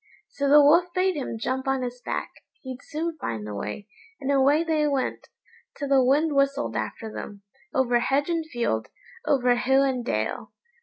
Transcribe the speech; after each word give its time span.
So 0.29 0.49
the 0.49 0.59
Wolf 0.59 0.85
bade 0.95 1.15
him 1.15 1.37
jump 1.37 1.67
on 1.67 1.83
his 1.83 2.01
back, 2.03 2.31
he'd 2.63 2.81
soon 2.81 3.19
find 3.19 3.45
the 3.45 3.53
way; 3.53 3.87
and 4.19 4.31
away 4.31 4.63
they 4.63 4.87
went, 4.87 5.27
till 5.77 5.89
the 5.89 6.03
wind 6.03 6.33
whistled 6.33 6.75
after 6.75 7.13
them, 7.13 7.43
over 7.71 7.99
hedge 7.99 8.27
and 8.27 8.43
field, 8.47 8.87
over 9.27 9.55
hill 9.57 9.83
and 9.83 10.03
dale. 10.03 10.53